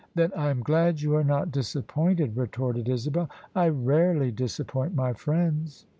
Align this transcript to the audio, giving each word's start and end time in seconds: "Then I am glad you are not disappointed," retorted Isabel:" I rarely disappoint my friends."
"Then 0.15 0.31
I 0.35 0.49
am 0.49 0.61
glad 0.63 1.01
you 1.01 1.13
are 1.15 1.23
not 1.23 1.51
disappointed," 1.51 2.35
retorted 2.35 2.89
Isabel:" 2.89 3.29
I 3.55 3.67
rarely 3.69 4.31
disappoint 4.31 4.95
my 4.95 5.13
friends." 5.13 5.85